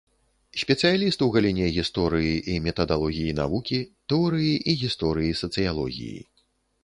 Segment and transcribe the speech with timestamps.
[0.61, 3.79] Спецыяліст у галіне гісторыі і метадалогіі навукі,
[4.13, 6.21] тэорыі і гісторыі сацыялогіі.